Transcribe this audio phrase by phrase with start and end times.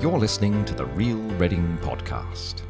[0.00, 2.62] You're listening to the Real Reading Podcast.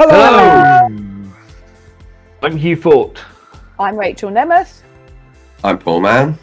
[0.00, 0.86] Hello.
[2.40, 3.20] I'm Hugh Fort.
[3.80, 4.82] I'm Rachel Nemeth.
[5.64, 6.38] I'm Paul Mann.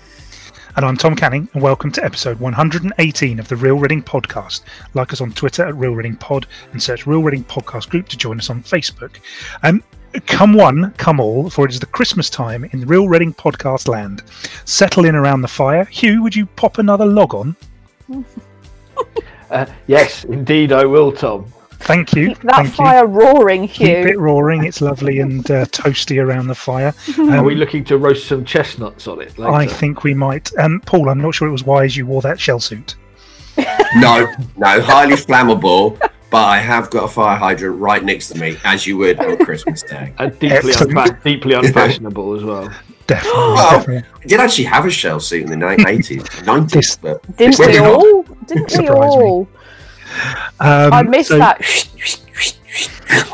[0.75, 4.63] And I'm Tom Canning, and welcome to episode 118 of the Real Reading Podcast.
[4.93, 8.17] Like us on Twitter at Real Reading Pod and search Real Reading Podcast Group to
[8.17, 9.19] join us on Facebook.
[9.63, 9.81] Um,
[10.25, 13.87] come one, come all, for it is the Christmas time in the Real Reading Podcast
[13.87, 14.23] land.
[14.65, 15.85] Settle in around the fire.
[15.85, 17.55] Hugh, would you pop another log on?
[19.49, 21.53] Uh, yes, indeed, I will, Tom.
[21.85, 22.29] Thank you.
[22.29, 23.11] Keep that Thank fire you.
[23.11, 24.19] roaring, Keep it Hugh.
[24.19, 24.63] roaring.
[24.65, 26.93] It's lovely and uh, toasty around the fire.
[27.19, 29.51] Are Um, we looking to roast some chestnuts on it later?
[29.53, 30.51] I think we might.
[30.57, 32.95] Um, Paul, I'm not sure it was wise you wore that shell suit.
[33.97, 35.97] No, no, highly flammable,
[36.29, 39.37] but I have got a fire hydrant right next to me, as you would on
[39.37, 40.13] Christmas Day.
[40.19, 40.91] And deeply, Excellent.
[40.97, 42.69] unfa- deeply unfashionable as well.
[43.07, 43.39] Definitely.
[43.39, 44.09] Well, definitely.
[44.21, 47.77] I did actually have a shell suit in the ni- 80s, 90s, but Didn't we
[47.77, 48.23] all?
[48.47, 49.23] Didn't we Surprised me.
[49.25, 49.47] all?
[50.59, 51.61] Um, I missed so- that.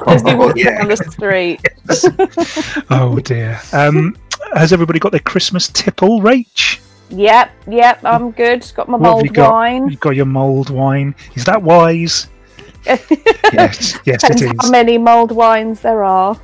[0.08, 0.80] As we walked yeah.
[0.80, 1.62] down the street.
[2.90, 3.60] Oh dear.
[3.73, 4.16] Um,
[4.54, 6.80] has everybody got their Christmas tipple, Rach?
[7.10, 8.66] Yep, yep, I'm good.
[8.76, 9.52] Got my What have you mulled got?
[9.52, 9.90] wine.
[9.90, 11.14] You've got your mulled wine.
[11.36, 12.28] Is that wise?
[13.54, 14.72] Yes, yes, it Depends how is.
[14.72, 16.40] many mulled wines there are.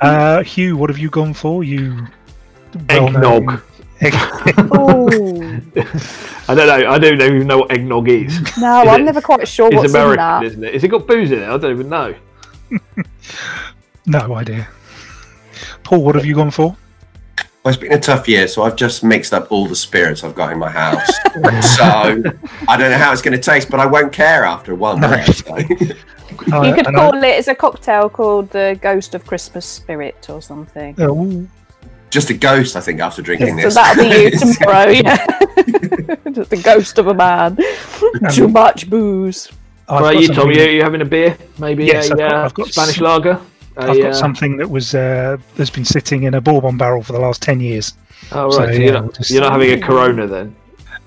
[0.00, 1.62] Uh, Hugh, what have you gone for?
[1.64, 2.06] You
[2.88, 3.62] Eggnog.
[4.00, 5.60] Egg- Ooh.
[6.48, 6.90] I don't know.
[6.90, 8.38] I don't even know what eggnog is.
[8.58, 10.44] No, Is I'm it- never quite sure It's what's in American, that.
[10.44, 10.74] isn't it?
[10.74, 11.48] Has it got booze in it?
[11.48, 12.14] I don't even know.
[14.06, 14.68] no idea.
[15.82, 16.76] Paul, what have you gone for?
[17.64, 20.34] well, it's been a tough year, so I've just mixed up all the spirits I've
[20.34, 21.06] got in my house.
[21.76, 21.82] so
[22.68, 25.00] I don't know how it's going to taste, but I won't care after one.
[25.00, 25.10] No.
[25.10, 25.54] minute, so.
[25.54, 29.66] Uh, You could and I- call it, it's a cocktail called the Ghost of Christmas
[29.66, 30.94] Spirit or something.
[30.98, 31.46] Oh,
[32.10, 33.74] Just a ghost, I think, after drinking So this.
[33.74, 35.26] that'll be you tomorrow, yeah.
[36.32, 37.58] Just the ghost of a man.
[38.32, 39.50] Too much booze.
[39.88, 41.36] I've right, you, Tom, something- you, you having a beer?
[41.58, 43.40] Maybe Yes, a I've got- uh, I've got Spanish s- lager?
[43.76, 47.02] I've A, got uh, something that was uh, that's been sitting in a bourbon barrel
[47.02, 47.94] for the last ten years.
[48.32, 48.52] Oh, right.
[48.52, 50.56] So, yeah, you're, we'll not, just- you're not having a Corona then?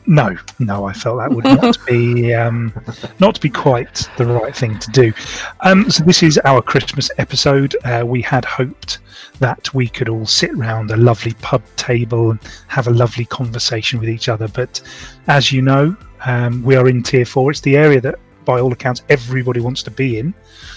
[0.07, 2.73] No, no, I felt that would not be um,
[3.19, 5.13] not be quite the right thing to do.
[5.61, 7.75] Um, so this is our Christmas episode.
[7.85, 8.99] Uh, we had hoped
[9.39, 13.99] that we could all sit round a lovely pub table and have a lovely conversation
[13.99, 14.47] with each other.
[14.47, 14.81] But
[15.27, 15.95] as you know,
[16.25, 17.51] um, we are in Tier Four.
[17.51, 20.33] It's the area that, by all accounts, everybody wants to be in.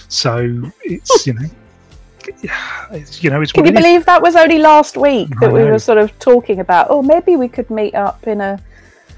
[0.07, 1.47] So it's you know.
[2.91, 3.83] It's, you know, it's Can you it is.
[3.83, 6.87] believe that was only last week that we were sort of talking about?
[6.89, 8.59] Oh, maybe we could meet up in a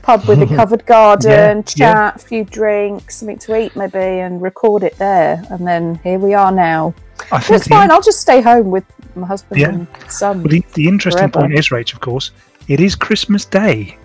[0.08, 2.16] pub with a covered garden, Yeah, chat, yeah.
[2.16, 5.44] a few drinks, something to eat, maybe, and record it there.
[5.50, 6.94] And then here we are now.
[7.32, 7.92] I think It's the- fine.
[7.92, 8.86] I'll just stay home with
[9.16, 9.70] my husband Yeah.
[9.70, 10.44] and son.
[10.44, 11.48] Well, the, the interesting Forever.
[11.48, 12.32] point is, Rach, of course,
[12.70, 13.98] it is Christmas Day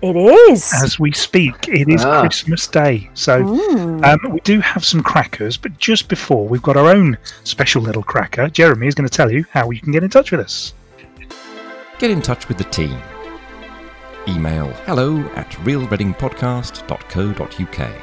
[0.00, 0.72] It is.
[0.82, 1.56] as we speak.
[1.68, 2.20] It is Ah.
[2.20, 3.10] Christmas Day.
[3.14, 4.04] So Mm.
[4.04, 8.04] um, we do have some crackers, but just before, we've got our own special little
[8.04, 8.48] cracker.
[8.48, 10.72] Jeremy is going to tell you how you can get in touch with us.
[11.98, 12.96] Get in touch with the team.
[14.28, 18.02] Email hello at realreadingpodcast.co.uk.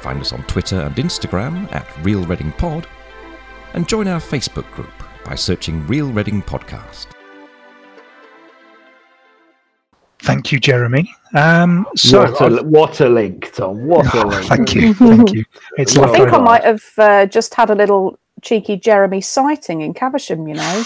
[0.00, 2.86] Find us on Twitter and Instagram at Real Reading Pod,
[3.74, 4.92] and join our Facebook group
[5.24, 7.08] by searching Real Reading Podcast.
[10.20, 11.14] Thank you, Jeremy.
[11.34, 13.86] Um, so, what, a, what a link, Tom.
[13.86, 14.46] What a link.
[14.46, 15.44] thank you, thank you.
[15.76, 19.82] It's I I think I might have uh, just had a little cheeky Jeremy sighting
[19.82, 20.84] in Caversham, you know.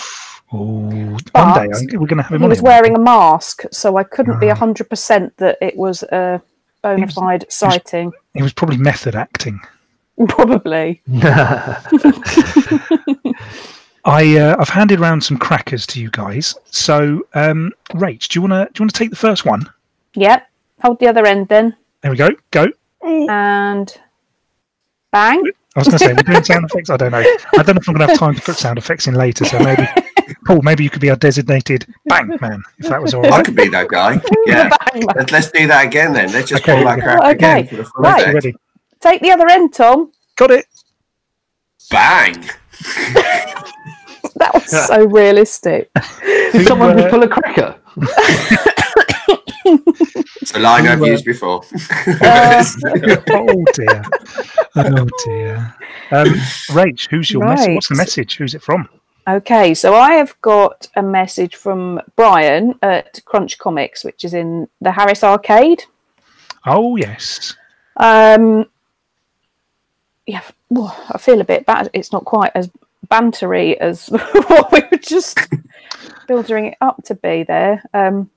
[0.54, 2.48] Ooh, one day we're going to have him He on.
[2.48, 4.54] was wearing a mask, so I couldn't be Ah.
[4.54, 6.40] 100% that it was a
[6.82, 8.12] bona was- fide sighting.
[8.34, 9.60] He was probably method acting.
[10.28, 11.00] Probably.
[14.04, 16.54] I uh, I've handed around some crackers to you guys.
[16.70, 19.70] So, um, Rach, do you want to do you want to take the first one?
[20.14, 20.48] Yep.
[20.82, 21.76] Hold the other end then.
[22.00, 22.30] There we go.
[22.52, 22.68] Go.
[23.02, 23.94] Oh, And
[25.12, 25.42] bang.
[25.76, 26.90] I was going to say we're doing sound effects.
[26.90, 27.18] I don't know.
[27.18, 29.44] I don't know if I'm going to have time to put sound effects in later.
[29.44, 29.86] So maybe,
[30.46, 33.56] Paul, maybe you could be our designated bang man if that was all I could
[33.56, 34.20] be that guy.
[34.46, 34.68] Yeah.
[34.68, 35.06] Bang, bang.
[35.16, 36.32] Let's, let's do that again then.
[36.32, 36.74] Let's just Okay.
[36.76, 37.30] pull that crap Okay.
[37.60, 38.20] again for the Right.
[38.22, 38.34] effect.
[38.34, 38.54] Ready?
[39.00, 40.10] Take the other end, Tom.
[40.36, 40.66] Got it.
[41.90, 42.44] Bang!
[44.36, 45.90] That was so realistic.
[46.64, 47.74] Someone uh, just pull a cracker?
[50.40, 51.62] It's a line I've uh, used before.
[52.22, 54.02] oh dear.
[54.76, 55.74] Oh dear.
[56.12, 56.28] Um,
[56.70, 57.74] Rach, who's your message?
[57.74, 58.36] What's the message?
[58.36, 58.88] Who's it from?
[59.28, 64.68] Okay, so I have got a message from Brian at Crunch Comics, which is in
[64.80, 65.84] the Harris Arcade.
[66.64, 67.54] Oh yes.
[67.98, 68.64] Um,
[70.26, 70.40] yeah,
[70.70, 71.90] well, I feel a bit bad.
[71.92, 72.70] It's not quite as
[73.10, 75.38] bantery as what we were just
[76.26, 77.82] building it up to be there.
[77.92, 78.30] Um,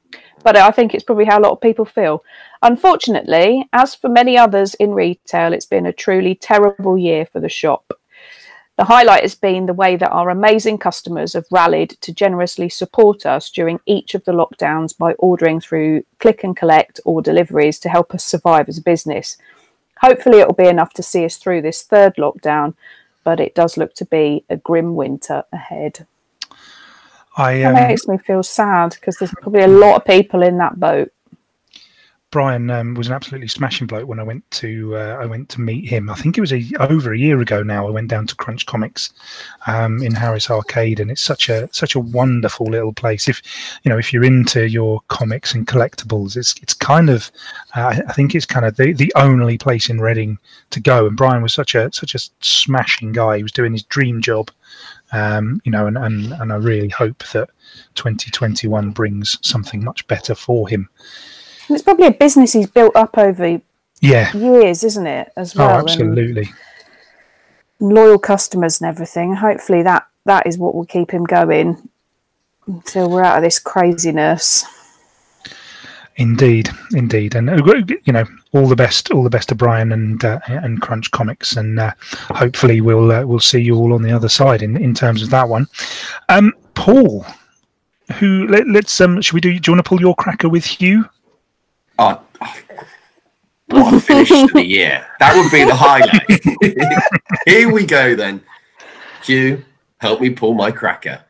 [0.44, 2.22] but I think it's probably how a lot of people feel.
[2.64, 7.48] Unfortunately, as for many others in retail, it's been a truly terrible year for the
[7.48, 7.94] shop.
[8.82, 13.28] The highlight has been the way that our amazing customers have rallied to generously support
[13.28, 17.90] us during each of the lockdowns by ordering through click and collect or deliveries to
[17.90, 19.38] help us survive as a business.
[20.00, 22.74] Hopefully, it will be enough to see us through this third lockdown,
[23.24, 26.08] but it does look to be a grim winter ahead.
[27.38, 30.58] I That um, makes me feel sad because there's probably a lot of people in
[30.58, 31.14] that boat.
[32.32, 35.62] Brian um, was an absolutely smashing bloke when I went to uh, I went to
[35.62, 36.10] meet him.
[36.10, 37.86] I think it was a, over a year ago now.
[37.86, 39.12] I went down to Crunch Comics
[39.68, 43.28] um, in Harris Arcade, and it's such a such a wonderful little place.
[43.28, 43.42] If
[43.84, 47.30] you know if you're into your comics and collectibles, it's it's kind of
[47.76, 50.40] uh, I think it's kind of the, the only place in Reading
[50.70, 51.08] to go.
[51.08, 53.38] And Brian was such a such a smashing guy.
[53.38, 54.50] He was doing his dream job,
[55.12, 57.50] um, you know, and, and and I really hope that
[57.96, 60.88] 2021 brings something much better for him.
[61.68, 63.62] And it's probably a business he's built up over
[64.02, 64.36] Yeah.
[64.36, 65.32] years, isn't it?
[65.38, 66.52] As Oh, well, and absolutely.
[67.80, 69.36] loyal customers and everything.
[69.36, 71.90] Hopefully, that that is what will keep him going
[72.68, 74.66] until we're out of this craziness.
[76.18, 77.56] Indeed, indeed, and uh,
[78.04, 81.56] you know, all the best, all the best to Brian and uh, and Crunch Comics,
[81.56, 81.94] and uh,
[82.30, 85.30] hopefully we'll uh, we'll see you all on the other side in, in terms of
[85.30, 85.68] that one.
[86.30, 87.26] Um, Paul,
[88.20, 89.58] who let, let's um, should we do?
[89.58, 91.06] Do you want to pull your cracker with Hugh?
[92.00, 92.22] Oh,
[93.68, 95.06] what a finish to the year.
[95.20, 97.04] That would be the highlight.
[97.46, 98.42] Here we go then.
[99.24, 99.64] Hugh,
[100.00, 101.24] help me pull my cracker.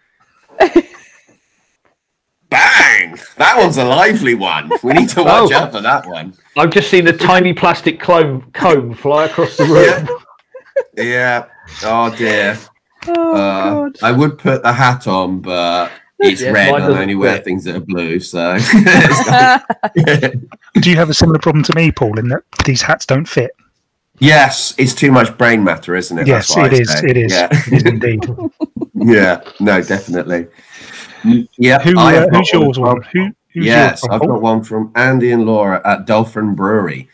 [2.49, 3.17] Bang!
[3.37, 4.69] That one's a lively one.
[4.83, 5.55] We need to watch Oh.
[5.55, 6.33] out for that one.
[6.57, 10.09] I've just seen a tiny plastic comb, comb fly across the room.
[10.97, 11.45] Yeah.
[11.83, 12.57] Oh dear.
[13.07, 13.97] Oh Uh, God!
[14.03, 15.91] I would put the hat on, but
[16.21, 17.45] it's Yeah, red I only wear fit.
[17.45, 18.19] things that are blue.
[18.19, 18.57] So
[20.81, 23.51] Do you have a similar problem to me, Paul, in that these hats don't fit?
[24.19, 26.27] yes, it's too much brain matter, isn't it?
[26.27, 27.00] yes, That's what it I is.
[27.00, 27.07] say.
[27.09, 27.33] It is.
[27.33, 27.47] Yeah.
[27.51, 28.25] It is indeed.
[28.94, 29.41] yeah.
[29.59, 30.47] No, definitely.
[31.57, 31.79] Yeah.
[31.81, 32.95] Who, I have uh, got who's yours as one?
[33.00, 33.07] well.
[33.13, 37.09] Who, who's yes, yours I've got one from Andy and Laura at Dolphin Brewery.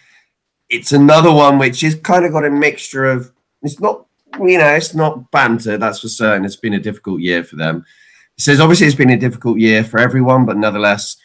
[0.70, 3.32] It's another one which has kind of got a mixture of.
[3.64, 4.06] It's not,
[4.40, 5.78] you know, it's not banter.
[5.78, 6.46] That's for certain.
[6.46, 7.86] It's been a difficult year for them.
[8.38, 11.18] He says, obviously, it's been a difficult year for everyone, but nonetheless,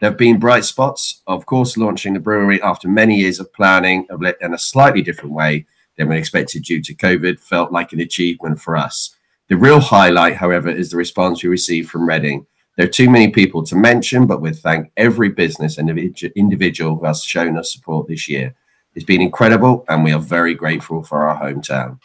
[0.00, 1.20] there have been bright spots.
[1.26, 4.06] Of course, launching the brewery after many years of planning
[4.40, 5.66] in a slightly different way
[5.98, 9.16] than we expected due to COVID felt like an achievement for us.
[9.48, 12.46] The real highlight, however, is the response we received from Reading.
[12.76, 17.06] There are too many people to mention, but we thank every business and individual who
[17.06, 18.54] has shown us support this year.
[18.94, 21.98] It's been incredible, and we are very grateful for our hometown.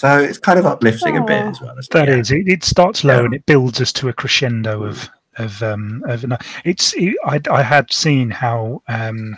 [0.00, 1.78] So it's kind of uplifting a bit as well.
[1.78, 2.18] Isn't That it?
[2.20, 3.24] is, it, it starts low Yeah.
[3.26, 7.38] and it builds us to a crescendo of of um of no, it's it, I
[7.50, 9.36] I had seen how um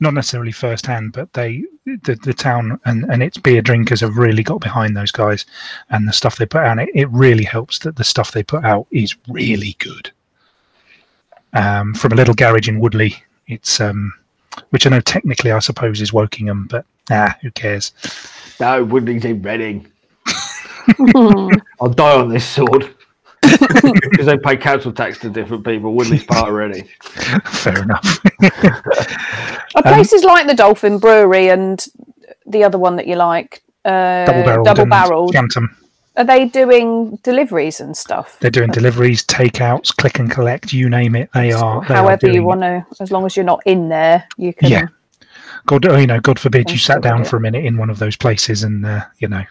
[0.00, 4.42] not necessarily firsthand but they the, the town and and its beer drinkers have really
[4.44, 5.44] got behind those guys
[5.90, 8.64] and the stuff they put out it, it really helps that the stuff they put
[8.64, 10.10] out is really good
[11.52, 13.16] um from a little garage in Woodley
[13.48, 14.14] it's um
[14.70, 17.92] which I know technically I suppose is Wokingham but ah who cares
[18.60, 19.86] No, Woodley's in Reading.
[21.80, 22.94] I'll die on this sword.
[23.42, 25.92] Because they pay council tax to different people.
[25.92, 26.82] Woodley's part already.
[27.44, 28.20] Fair enough
[29.74, 31.84] Are places like the Dolphin Brewery and
[32.46, 35.36] the other one that you like, uh, double barreled double and barreled,
[36.16, 38.38] are they doing deliveries and stuff?
[38.40, 41.28] They're doing deliveries, takeouts, click and collect, you name it.
[41.34, 41.84] They are.
[41.86, 44.54] They are However doing you want to, as long as you're not in there, you
[44.54, 44.70] can.
[44.70, 44.86] Yeah.
[45.66, 47.98] God, oh, you know, God forbid you sat down for a minute in one of
[47.98, 49.42] those places, and uh, you know,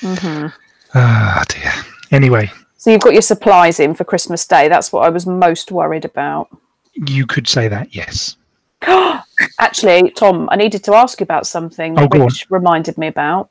[0.00, 0.52] Mhm.
[0.94, 1.72] Ah dear.
[2.10, 4.68] Anyway, So you've got your supplies in for Christmas Day.
[4.68, 6.48] That's what I was most worried about.
[6.94, 8.36] you could say that, yes.
[9.58, 12.28] Actually, Tom, I needed to ask you about something Oh, on.
[12.50, 13.48] Reminded me about.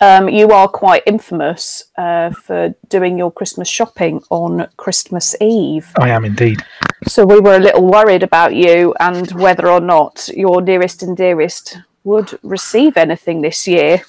[0.00, 5.88] Um, you are quite infamous uh, for doing your Christmas shopping on Christmas Eve.
[5.98, 6.62] I am indeed.
[7.06, 11.16] So we were a little worried about you and whether or not your nearest and
[11.16, 14.02] dearest would receive anything this year.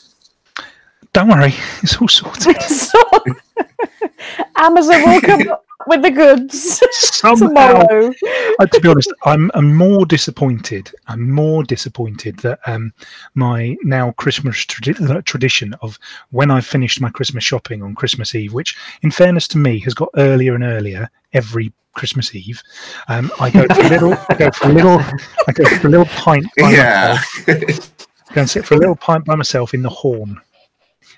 [1.13, 2.55] Don't worry, it's all sorted.
[2.67, 3.01] So,
[4.57, 5.55] Amazon will come
[5.87, 8.13] with the goods Somehow, tomorrow.
[8.13, 10.91] to be honest, I'm, I'm more disappointed.
[11.07, 12.93] I'm more disappointed that um,
[13.35, 15.97] my now Christmas tradi- uh, tradition of
[16.31, 19.93] when I finished my Christmas shopping on Christmas Eve, which, in fairness to me, has
[19.93, 22.61] got earlier and earlier every Christmas Eve.
[23.07, 24.13] Um, I go for a little.
[24.29, 24.99] I go for a little.
[25.47, 26.45] I go for a little pint.
[26.57, 27.17] By Yeah.
[27.47, 27.95] myself,
[28.33, 30.39] go and sit for a little pint by myself in the Horn.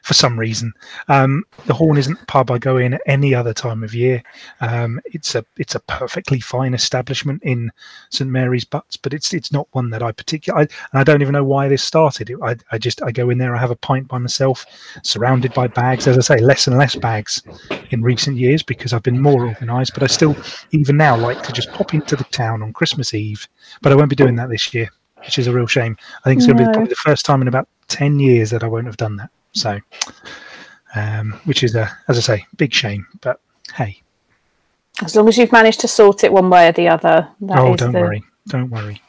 [0.03, 0.73] For some reason,
[1.07, 4.23] um, the Horn isn't a pub I go in at any other time of year.
[4.61, 7.71] Um, it's a it's a perfectly fine establishment in
[8.09, 10.67] St Mary's Butts, but it's it's not one that I particularly.
[10.91, 12.29] and I don't even know why this started.
[12.29, 14.65] It, I I just I go in there, I have a pint by myself,
[15.03, 16.07] surrounded by bags.
[16.07, 17.41] As I say, less and less bags
[17.91, 19.93] in recent years because I've been more organised.
[19.93, 20.35] But I still,
[20.71, 23.47] even now, like to just pop into the town on Christmas Eve.
[23.81, 25.97] But I won't be doing that this year, which is a real shame.
[26.23, 28.63] I think it's going to be probably the first time in about ten years that
[28.63, 29.29] I won't have done that.
[29.53, 29.79] So,
[30.95, 33.07] um, which is a, as I say, big shame.
[33.21, 33.39] But
[33.75, 34.01] hey,
[35.03, 37.27] As long as you've managed to sort it one way or the other.
[37.41, 39.01] that oh, is don't the- worry, don't worry.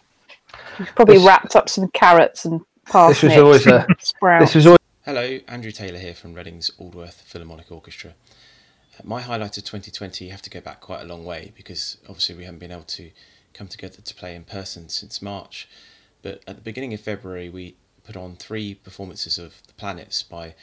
[0.78, 3.20] You've probably This- wrapped up some carrots and parsnips.
[3.20, 3.87] This was always a.
[4.00, 4.47] sprouts.
[4.47, 4.78] This was always.
[5.04, 8.11] Hello, Andrew Taylor here from Reading's Aldworth Philharmonic Orchestra.
[8.99, 11.97] Uh, My highlight of 2020, you have to go back quite a long way because
[12.09, 13.11] obviously we haven't been able to
[13.52, 15.68] come together to play in person since March.
[16.23, 20.54] But at the beginning of February, we put on three performances of The Planets by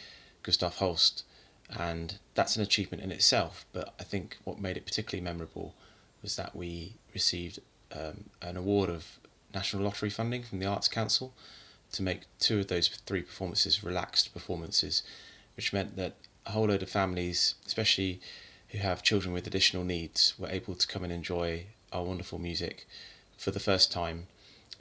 [0.44, 1.24] Gustav Holst,
[1.70, 3.66] and that's an achievement in itself.
[3.74, 5.74] But I think what made it particularly memorable
[6.22, 7.60] was that we received
[7.92, 9.20] um, an award of
[9.54, 11.34] National Lottery funding from the Arts Council
[11.94, 15.04] to make two of those three performances relaxed performances,
[15.56, 16.16] which meant that
[16.46, 18.20] a whole load of families, especially
[18.70, 22.86] who have children with additional needs, were able to come and enjoy our wonderful music
[23.38, 24.28] for the first time.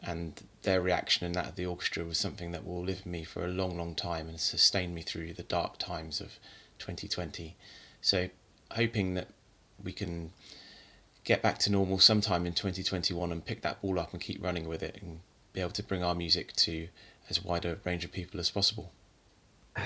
[0.03, 3.25] And their reaction and that of the orchestra was something that will live with me
[3.25, 6.39] for a long, long time and sustain me through the dark times of
[6.79, 7.57] 2020.
[8.01, 8.29] So,
[8.73, 9.29] hoping that
[9.83, 10.33] we can
[11.25, 14.69] get back to normal sometime in 2021 and pick that ball up and keep running
[14.69, 15.21] with it and
[15.53, 16.89] be able to bring our music to
[17.29, 18.93] as wide a range of people as possible.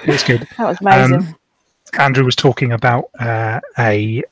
[0.05, 0.47] It's good.
[0.59, 1.17] that was amazing.
[1.17, 1.37] Um,
[1.99, 4.23] Andrew was talking about uh, a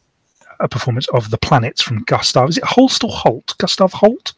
[0.60, 2.48] a performance of the planets from Gustav.
[2.48, 3.54] Is it Holst or Holt?
[3.58, 4.34] Gustav Holt.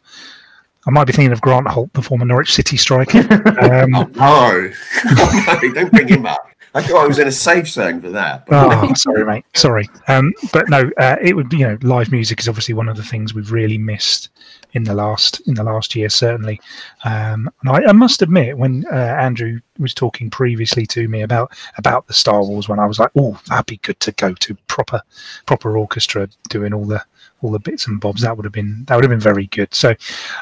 [0.87, 3.19] I might be thinking of Grant Holt, the former Norwich City striker.
[3.61, 5.59] Um, Oh, no.
[5.61, 6.47] no, don't bring him up.
[6.73, 8.45] I thought I was in a safe zone for that.
[8.45, 9.45] But oh, sorry, mate.
[9.55, 9.89] Sorry.
[10.07, 11.57] Um, but no, uh, it would be.
[11.57, 14.29] You know, live music is obviously one of the things we've really missed
[14.73, 16.61] in the last in the last year, certainly.
[17.03, 21.51] Um, and I, I must admit, when uh, Andrew was talking previously to me about
[21.77, 24.55] about the Star Wars one, I was like, oh, that'd be good to go to
[24.67, 25.01] proper
[25.45, 27.03] proper orchestra doing all the
[27.41, 28.21] all the bits and bobs.
[28.21, 29.73] That would have been that would have been very good.
[29.73, 29.95] So,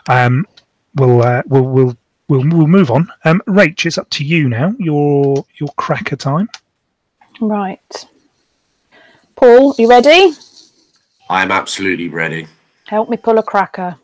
[0.07, 0.45] um,
[0.95, 1.97] we'll uh, we'll we'll.
[2.27, 3.11] We'll, we'll move on.
[3.25, 4.75] Um, Rach, it's up to you now.
[4.77, 6.47] Your your cracker time.
[7.41, 8.07] Right.
[9.35, 10.33] Paul, you ready?
[11.27, 12.45] I'm absolutely ready.
[12.85, 13.97] Help me pull a cracker.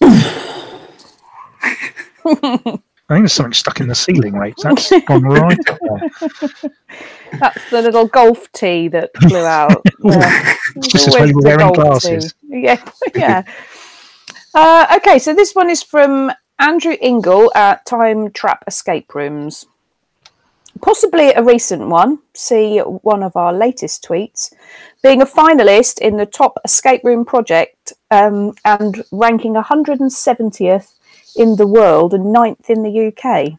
[3.10, 4.54] I think there's something stuck in the ceiling, right?
[4.62, 6.70] That's gone right up there.
[7.40, 9.84] That's the little golf tee that flew out.
[10.04, 10.54] Yeah.
[10.76, 12.32] It's just as well you were wearing glasses.
[12.32, 12.38] tee.
[12.62, 12.82] Yeah,
[13.14, 13.42] yeah.
[14.54, 19.66] Uh, okay, so this one is from Andrew Ingle at Time Trap Escape Rooms.
[20.80, 22.20] Possibly a recent one.
[22.34, 24.52] See one of our latest tweets.
[25.02, 30.94] Being a finalist in the top escape room project um, and ranking 170th
[31.36, 33.58] in the world and ninth in the UK.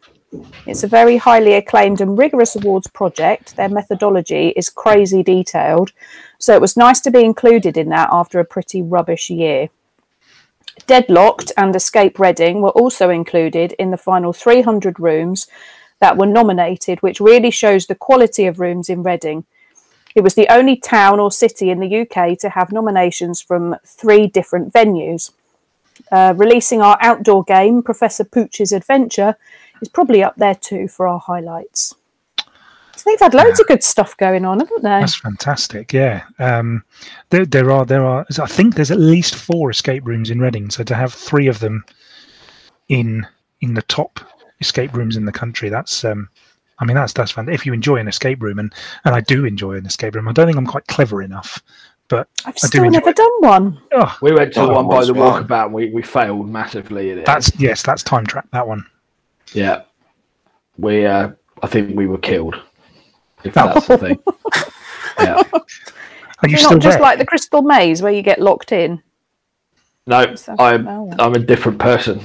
[0.66, 3.56] It's a very highly acclaimed and rigorous awards project.
[3.58, 5.92] Their methodology is crazy detailed,
[6.40, 9.70] so it was nice to be included in that after a pretty rubbish year.
[10.88, 15.48] Deadlocked and Escape Reading were also included in the final 300 rooms
[16.00, 19.46] that were nominated, which really shows the quality of rooms in Reading.
[20.16, 24.28] It was the only town or city in the UK to have nominations from three
[24.28, 25.32] different venues.
[26.12, 29.38] Uh, releasing our outdoor game, Professor Pooch's Adventure,
[29.82, 31.96] is probably up there too for our highlights.
[33.02, 34.90] So they've had loads of good stuff going on, haven't they?
[34.90, 35.92] That's fantastic.
[35.92, 36.84] Yeah, um,
[37.32, 38.26] there, there are there are.
[38.40, 40.70] I think there's at least four escape rooms in Reading.
[40.70, 41.84] So to have three of them
[42.90, 43.26] in
[43.62, 44.20] in the top
[44.60, 46.30] escape rooms in the country, that's um,
[46.78, 47.60] I mean that's that's fantastic.
[47.60, 48.72] If you enjoy an escape room, and
[49.04, 51.60] and I do enjoy an escape room, I don't think I'm quite clever enough,
[52.12, 53.16] but I've I still enjoy never it.
[53.16, 53.82] done one.
[53.94, 55.44] oh, We went to Oh, one by what's the one?
[55.44, 57.26] walkabout and we, we failed massively at it.
[57.26, 58.48] that's yes, that's time trap.
[58.52, 58.86] That one.
[59.54, 59.82] yeah.
[60.78, 61.32] We uh
[61.64, 62.56] I think we were killed.
[63.44, 63.74] If Oh.
[63.74, 64.20] that's the thing.
[65.20, 65.42] yeah.
[65.54, 67.02] Are you You're still not just there?
[67.02, 69.02] like the Crystal Maze where you get locked in.
[70.08, 71.12] No, So- I'm oh.
[71.20, 72.22] I'm a different person.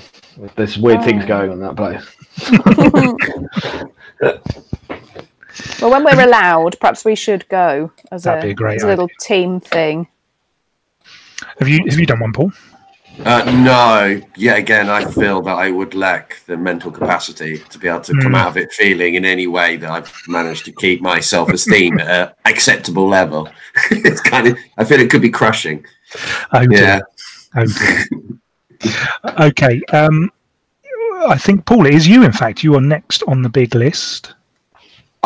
[0.56, 1.28] There's weird things Oh.
[1.28, 2.04] going on in that place.
[5.80, 8.82] Well, when we're allowed, perhaps we should go as, That'd a, be a great as
[8.82, 10.08] a little team thing.
[11.58, 12.52] Have you have you done one, Paul?
[13.24, 17.88] Uh, no, yet again, I feel that I would lack the mental capacity to be
[17.88, 18.36] able to come Mm.
[18.36, 21.98] out of it feeling in any way that I've managed to keep my self esteem
[21.98, 23.48] at an acceptable level.
[23.90, 25.86] it's kind of, I feel it could be crushing.
[26.52, 26.78] Oh, dear.
[26.82, 27.00] Yeah.
[27.56, 29.40] Oh, dear.
[29.40, 29.82] okay.
[29.94, 30.30] Um,
[31.28, 32.22] I think Paul, it is you.
[32.22, 34.34] In fact, you are next on the big list.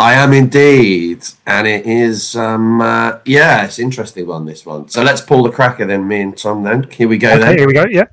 [0.00, 2.34] I am indeed, and it is.
[2.34, 4.46] Um, uh, yeah, it's an interesting one.
[4.46, 4.88] This one.
[4.88, 6.08] So let's pull the cracker then.
[6.08, 6.62] Me and Tom.
[6.62, 7.28] Then here we go.
[7.32, 7.84] Okay, Then here we go.
[7.84, 8.06] Yeah.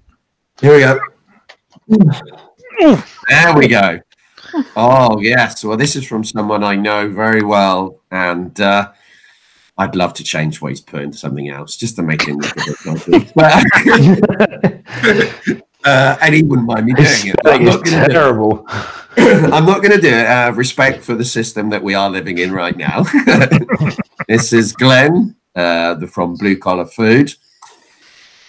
[0.59, 0.99] here we go.
[3.29, 3.99] There we go.
[4.75, 5.63] Oh yes.
[5.63, 8.91] Well, this is from someone I know very well, and uh,
[9.77, 12.57] I'd love to change what he's put into something else just to make him look
[12.85, 13.31] a bit.
[15.87, 17.47] Uh, and he wouldn't mind me This doing it.
[17.47, 18.13] I'm not gonna do it.
[18.13, 18.65] terrible.
[19.17, 22.09] I'm not going to do it out of respect for the system that we are
[22.09, 23.03] living in right now.
[24.27, 27.33] this is Glenn uh, from Blue Collar Food.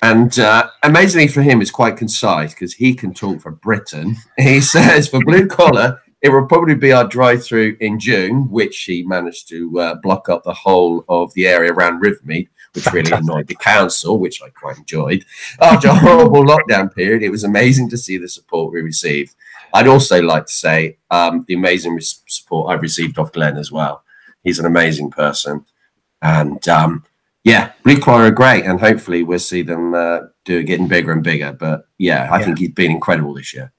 [0.02, 4.16] And uh, amazingly for him, it's quite concise because he can talk for Britain.
[4.36, 8.82] He says for Blue Collar, it will probably be our drive through in June, which
[8.82, 13.12] he managed to uh, block up the whole of the area around Rivermead, which really
[13.12, 15.24] annoyed the council, which I quite enjoyed.
[15.60, 19.34] After a horrible lockdown period, it was amazing to see the support we received.
[19.74, 23.70] I'd also like to say um, the amazing res- support I've received off Glenn as
[23.70, 24.02] well.
[24.44, 25.64] He's an amazing person.
[26.22, 27.04] And um,
[27.44, 28.64] yeah, Blue Collar are great.
[28.64, 31.52] And hopefully we'll see them uh, do getting bigger and bigger.
[31.52, 32.44] But yeah, I Yeah.
[32.44, 33.72] think he's been incredible this year.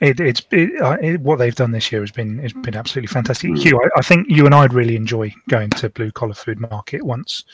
[0.00, 3.08] It, it's it, uh, it, what they've done this year has been has been absolutely
[3.08, 3.50] fantastic.
[3.50, 3.58] Mm.
[3.58, 7.02] Hugh, I, I think you and I'd really enjoy going to Blue Collar Food Market
[7.02, 7.44] once,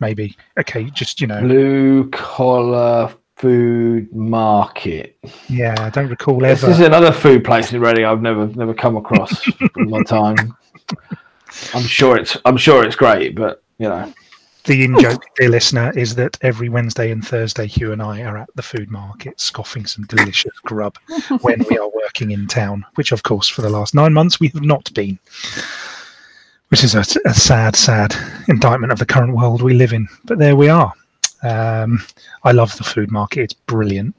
[0.00, 0.36] maybe.
[0.58, 5.18] Okay, just you know, Blue collar food market.
[5.48, 5.74] yeah.
[5.78, 6.68] I don't recall This ever.
[6.72, 9.46] This is another food place in Reading I've never never come across
[9.76, 10.56] in my time.
[11.74, 14.12] I'm sure it's I'm sure it's great, but you know,
[14.64, 18.38] The in joke, dear listener, is that every Wednesday and Thursday, Hugh and I are
[18.38, 20.96] at the food market scoffing some delicious grub
[21.40, 24.48] when we are working in town, which, of course, for the last nine months we
[24.48, 25.18] have not been.
[26.72, 28.16] Which is a, a sad, sad
[28.48, 30.08] indictment of the current world we live in.
[30.24, 30.90] But there we are.
[31.42, 32.02] Um,
[32.44, 34.16] I love the food market, it's brilliant.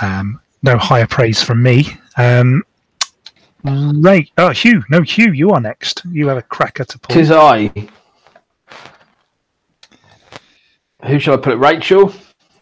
[0.00, 1.86] Um, no higher praise from me.
[2.16, 2.64] Um,
[3.62, 6.02] Ray, oh, Hugh, no, Hugh, you are next.
[6.10, 7.14] You have a cracker to pull.
[7.14, 7.72] tis I.
[11.06, 11.58] Who shall I put it?
[11.58, 12.12] Rachel?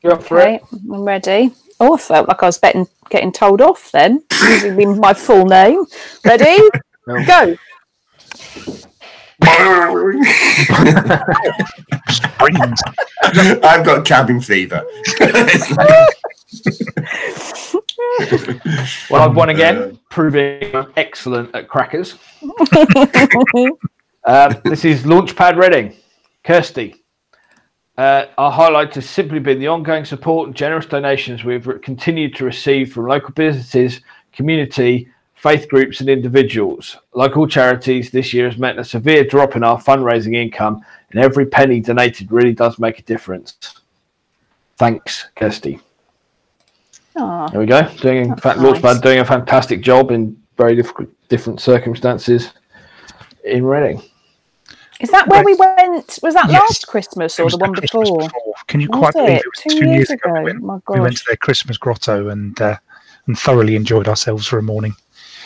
[0.05, 0.63] You up for Okay, it?
[0.73, 1.53] I'm ready.
[1.81, 5.87] Oh, I felt like I was betting, getting told off then, using my full name.
[6.23, 6.59] Ready?
[7.27, 7.57] Go.
[12.39, 12.83] Brains.
[13.63, 14.85] I've got cabin fever.
[19.11, 22.17] Well, I've won again, proving I'm excellent at crackers.
[24.25, 25.97] Uh, this is Launchpad Reading.
[26.45, 26.97] Kirsty.
[27.97, 32.35] Uh, our highlight has simply been the ongoing support and generous donations we've re- continued
[32.37, 36.97] to receive from local businesses, community, faith groups, and individuals.
[37.15, 41.21] Like all charities, this year has meant a severe drop in our fundraising income, and
[41.21, 43.57] every penny donated really does make a difference.
[44.77, 45.81] Thanks, Kirsty.
[47.17, 47.83] Aw, There we go.
[48.01, 48.81] Doing in That's fact, nice.
[48.81, 52.53] Launchpad doing a fantastic job in very difficult, different circumstances
[53.45, 54.03] in Reading.
[55.01, 56.19] Is that where we went?
[56.23, 56.61] Was that Yes.
[56.61, 58.29] last Christmas or the one Christmas before?
[58.67, 59.43] Can you Was quite believe it?
[59.43, 60.31] it was Two two, years years ago?
[60.31, 60.41] ago.
[60.41, 62.77] We went, My we went to their Christmas grotto and uh,
[63.27, 64.95] and thoroughly enjoyed ourselves for a morning.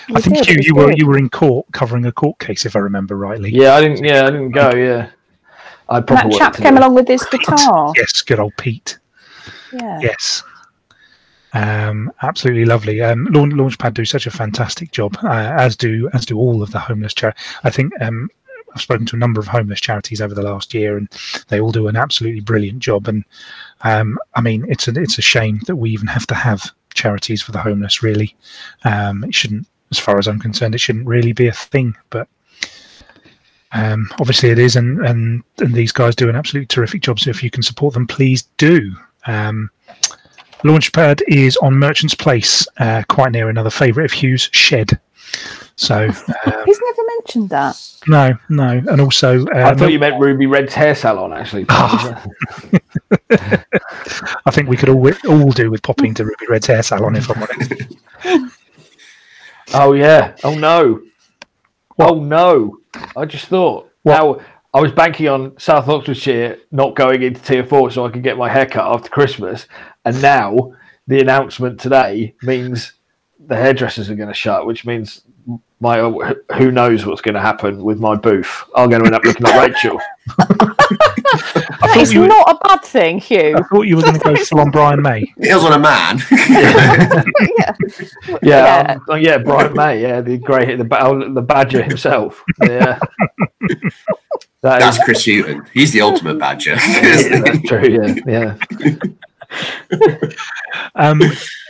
[0.09, 2.67] We I think did, you you were you were in court covering a court case,
[2.67, 3.51] if I remember rightly.
[3.51, 4.05] Yeah, I didn't.
[4.05, 4.71] Yeah, I didn't go.
[4.75, 5.11] Yeah,
[5.89, 7.93] I And probably that chap came along with his guitar.
[7.97, 8.99] Yes, good old Pete.
[9.73, 10.01] Yeah.
[10.01, 10.43] Yes.
[11.55, 13.03] Um, absolutely lovely.
[13.03, 16.73] Um, Launch, Launchpad do such a fantastic job, uh, as do as do all of
[16.73, 17.39] the homeless charity.
[17.65, 18.31] I think um,
[18.75, 21.09] I've spoken to a number of homeless charities over the last year, and
[21.49, 23.09] they all do an absolutely brilliant job.
[23.09, 23.25] And
[23.83, 27.43] um, I mean, it's a it's a shame that we even have to have charities
[27.43, 28.03] for the homeless.
[28.03, 28.35] Really,
[28.85, 31.95] um, it shouldn't, as far as I'm concerned, it shouldn't really be a thing.
[32.11, 32.27] But
[33.73, 37.21] um, obviously, it is, and and and these guys do an absolutely terrific job.
[37.21, 38.93] So if you can support them, please do.
[39.27, 39.71] Um,
[40.65, 44.99] Launchpad is on Merchant's Place, uh, quite near another favourite of Hugh's, Shed.
[45.77, 48.01] So uh, He's never mentioned that.
[48.07, 51.33] no, no, and also uh, I thought you meant Ruby Red's hair salon.
[51.33, 52.01] Actually, I
[54.51, 57.43] think we could all all do with popping to Ruby Red's hair salon if I'm
[57.43, 57.73] honest.
[59.75, 60.35] oh yeah.
[60.45, 61.01] Oh no.
[61.99, 62.79] Oh no.
[63.17, 63.91] I just thought.
[64.05, 64.41] Now
[64.75, 68.39] I was banking on South Oxfordshire not going into tier four so I could get
[68.39, 69.67] my hair cut after Christmas,
[70.05, 70.73] and now
[71.07, 72.93] the announcement today means
[73.47, 75.23] the hairdressers are going to shut, which means
[75.81, 75.99] my
[76.57, 78.63] who knows what's going to happen with my booth.
[78.77, 80.01] I'm going to end up looking like Rachel.
[81.83, 83.55] That is you were- not a bad thing, Hugh.
[83.57, 85.23] I thought you were going to go full on Brian May.
[85.39, 86.19] It was on a man.
[86.31, 87.73] yeah.
[88.29, 88.93] Yeah, Yeah.
[88.95, 90.85] um, oh, yeah, Brian May, yeah, the great, the,
[91.35, 92.43] the badger himself.
[92.63, 92.99] Yeah,
[94.63, 95.67] that is, That's Chris Hewton.
[95.75, 96.77] He's the ultimate badger.
[96.77, 98.21] yeah, that's true.
[98.27, 98.95] Yeah, yeah.
[100.95, 101.21] Um,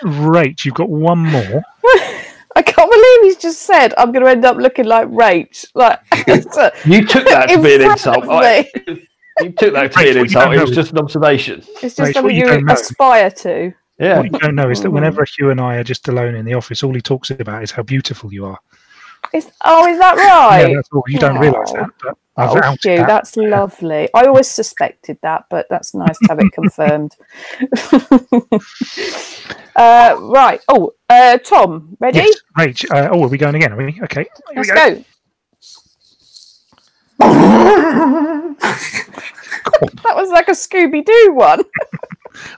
[0.04, 1.62] Rach, you've got one more.
[2.54, 5.64] I can't believe he's just said I'm going to end up looking like Rach.
[5.74, 6.00] Like,
[6.86, 8.28] You took that to be an insult.
[8.28, 9.08] I- me.
[9.40, 10.54] you took that to be an insult.
[10.54, 11.62] It was just an observation.
[11.82, 13.72] It's just Rach, something you you, aspire to.
[13.98, 14.92] Yeah, What you don't know is that Mm.
[14.94, 17.70] whenever Hugh and I are just alone in the office, all he talks about is
[17.70, 18.58] how beautiful you are.
[19.32, 20.68] Is, oh, is that right?
[20.68, 21.04] Yeah, that's all.
[21.08, 23.06] You don't realise that, but I've Oh, outed Hugh, that.
[23.06, 24.08] that's lovely.
[24.14, 27.16] I always suspected that, but that's nice to have it confirmed.
[29.76, 30.60] uh, right.
[30.68, 32.18] Oh, uh, Tom, ready?
[32.18, 32.90] Yes, Rach.
[32.90, 33.72] Uh, oh, are we going again?
[33.72, 33.98] Are we?
[34.02, 34.26] Okay.
[34.52, 35.04] Here Let's go.
[37.20, 37.20] go.
[40.02, 41.62] That was like a Scooby Doo one.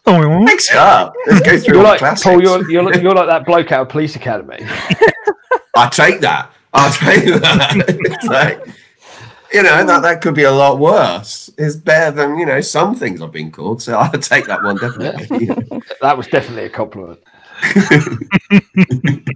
[0.07, 1.13] Oh, Mix it up.
[1.27, 2.23] Let's go through you're all like the classics.
[2.23, 2.41] Paul.
[2.41, 4.65] You're, you're you're like that bloke out of Police Academy.
[5.77, 6.51] I take that.
[6.73, 7.85] I'll take that.
[7.89, 8.61] It's like,
[9.53, 11.51] you know, that, that could be a lot worse.
[11.57, 13.83] It's better than, you know, some things I've been called.
[13.83, 15.81] So I'll take that one definitely.
[16.01, 17.21] That was definitely a compliment.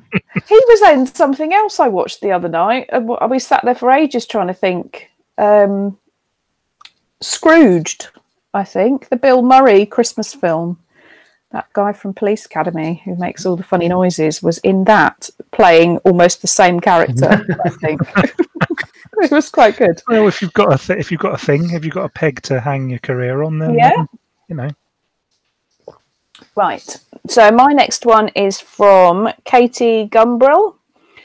[0.49, 2.89] He was in something else I watched the other night.
[2.91, 5.11] and We sat there for ages trying to think.
[5.37, 5.99] Um,
[7.21, 8.09] Scrooged,
[8.55, 10.79] I think, the Bill Murray Christmas film.
[11.51, 15.97] That guy from Police Academy who makes all the funny noises was in that, playing
[15.99, 17.47] almost the same character.
[17.65, 18.03] I think
[19.23, 20.03] it was quite good.
[20.09, 22.11] Well, if you've got a th- if you've got a thing, have you got a
[22.11, 23.59] peg to hang your career on?
[23.59, 24.05] Then Yeah.
[24.49, 24.69] you know.
[26.55, 26.97] Right.
[27.29, 30.75] So my next one is from Katie Gumbrill.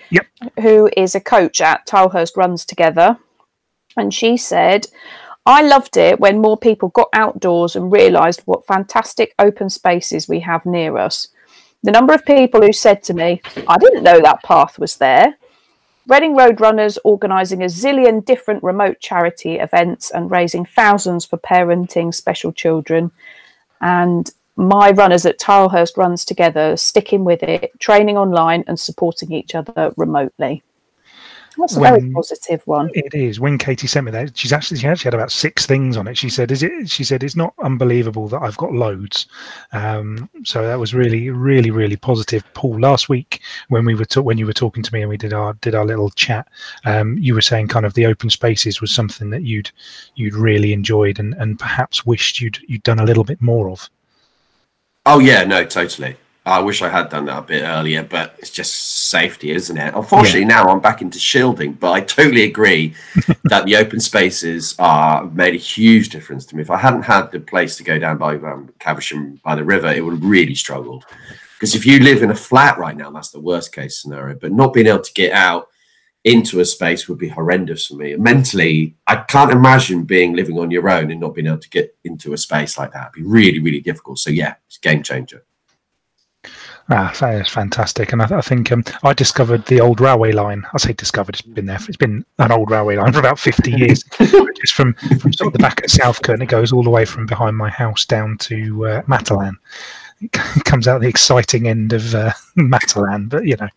[0.09, 0.27] Yep.
[0.61, 3.17] Who is a coach at Tilehurst Runs Together.
[3.97, 4.87] And she said,
[5.45, 10.39] I loved it when more people got outdoors and realised what fantastic open spaces we
[10.39, 11.27] have near us.
[11.83, 15.35] The number of people who said to me, I didn't know that path was there.
[16.07, 22.13] Reading Road Runners organising a zillion different remote charity events and raising thousands for parenting
[22.13, 23.11] special children.
[23.81, 29.55] And my runners at Tilehurst runs together, sticking with it, training online and supporting each
[29.55, 30.63] other remotely.
[31.57, 32.89] That's a very positive one.
[32.93, 33.39] It is.
[33.39, 36.17] When Katie sent me that, she's actually she actually had about six things on it.
[36.17, 39.27] She said, "Is it?" She said, "It's not unbelievable that I've got loads."
[39.71, 42.43] Um, so that was really, really, really positive.
[42.53, 45.17] Paul, last week when we were ta- when you were talking to me and we
[45.17, 46.47] did our did our little chat,
[46.85, 49.71] um, you were saying kind of the open spaces was something that you'd
[50.15, 53.89] you'd really enjoyed and, and perhaps wished you'd you'd done a little bit more of.
[55.05, 56.15] oh, yeah, no, totally.
[56.45, 58.73] I wish I had done that a bit earlier, but it's just
[59.13, 59.93] safety, isn't it?
[59.93, 62.95] Unfortunately, now I'm back into shielding, but I totally agree
[63.51, 66.63] that the open spaces are made a huge difference to me.
[66.63, 69.87] If I hadn't had the place to go down by um, Caversham by the river,
[69.87, 71.05] it would have really struggled.
[71.53, 74.35] Because if you live in a flat right now, that's the worst case scenario.
[74.35, 75.69] But not being able to get out
[76.23, 78.15] into a space would be horrendous for me.
[78.15, 81.95] Mentally, I can't imagine being living on your own and not being able to get
[82.03, 83.11] into a space like that.
[83.13, 84.19] It'd be really, really difficult.
[84.19, 85.45] So yeah, it's a game changer.
[86.89, 90.65] Ah, that is fantastic, and I, I think um, I discovered the old railway line.
[90.73, 91.79] I say discovered; it's been there.
[91.87, 94.03] It's been an old railway line for about fifty years.
[94.19, 97.05] it's from from sort of the back at Southcote, and it goes all the way
[97.05, 99.53] from behind my house down to uh, Matalan.
[100.21, 100.31] It
[100.65, 103.69] comes out the exciting end of uh, Matalan, but you know,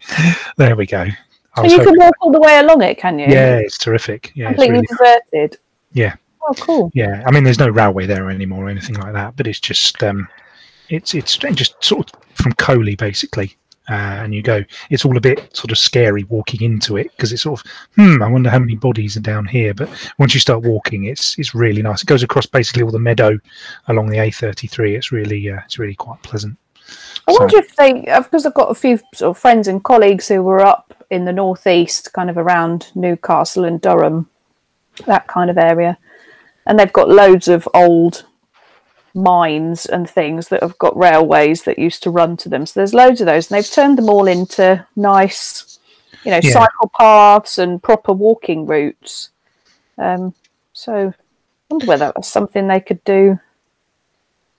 [0.56, 1.06] there we go.
[1.54, 3.26] I And you can walk all the way along it, can you?
[3.26, 4.32] yeah, it's terrific.
[4.34, 4.86] Yeah, it's Completely really
[5.30, 5.58] deserted.
[5.92, 6.16] Yeah.
[6.42, 6.90] Oh, cool.
[6.94, 7.22] yeah.
[7.26, 10.28] I mean, there's no railway there anymore or anything like that, but it's just um,
[10.88, 13.56] it's it's just sort of from Coley basically.
[13.88, 17.32] Uh, and you go, it's all a bit sort of scary walking into it because
[17.32, 19.72] it's sort of, hmm, I wonder how many bodies are down here.
[19.74, 22.02] But once you start walking, it's it's really nice.
[22.02, 23.38] It goes across basically all the meadow
[23.86, 24.96] along the A33.
[24.96, 26.58] It's really uh, it's really quite pleasant.
[27.28, 30.26] I So- wonder if they, because I've got a few sort of friends and colleagues
[30.26, 34.28] who were up in the northeast, kind of around Newcastle and Durham,
[35.06, 35.96] that kind of area,
[36.66, 38.24] and they've got loads of old
[39.16, 42.66] mines and things that have got railways that used to run to them.
[42.66, 45.78] So there's loads of those, and they've turned them all into nice,
[46.24, 46.52] you know, Yeah.
[46.52, 49.30] cycle paths and proper walking routes.
[49.98, 50.34] Um,
[50.72, 51.14] so I
[51.70, 53.40] wonder whether that's something they could do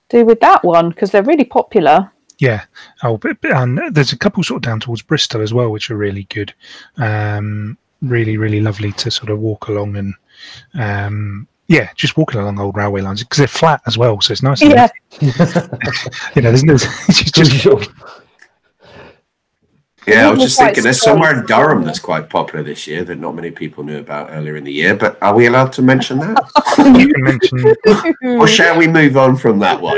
[0.09, 2.11] do with that one because they're really popular.
[2.39, 2.63] Yeah.
[3.03, 6.23] Oh, and there's a couple sort of down towards Bristol as well, which are really
[6.23, 6.53] good.
[6.97, 10.13] Um, really, really lovely to sort of walk along and,
[10.75, 14.41] um, yeah, just walking along old railway lines because they're flat as well, so it's
[14.41, 14.61] nice.
[14.61, 14.87] Yeah.
[15.21, 15.31] you
[16.41, 17.89] know, there's, there's it's just, just
[20.07, 21.45] Yeah, I was just thinking there's somewhere in.
[21.45, 24.71] Durham that's quite popular this year that not many people knew about earlier in the
[24.71, 24.95] year.
[24.95, 26.37] But are we allowed to mention that?
[26.97, 27.75] You can mention
[28.39, 29.97] or shall we move on from that one?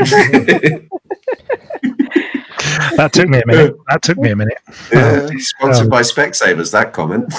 [2.96, 3.76] that took me a minute.
[3.90, 4.58] That took me a minute.
[4.92, 7.32] Yeah, sponsored Um, by Specsavers, that comment.